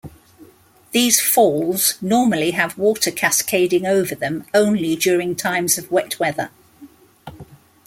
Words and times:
These 0.93 1.21
falls 1.21 1.93
normally 2.01 2.49
have 2.57 2.75
water 2.75 3.11
cascading 3.11 3.85
over 3.85 4.15
them 4.15 4.47
only 4.51 4.95
during 4.95 5.35
times 5.35 5.77
of 5.77 5.91
wet 5.91 6.19
weather. 6.19 6.49